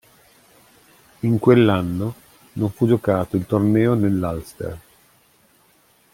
In 1.19 1.37
quell'anno 1.37 2.15
non 2.53 2.71
fu 2.71 2.87
giocato 2.87 3.35
il 3.35 3.45
torneo 3.45 3.93
nell'Ulster. 3.93 4.79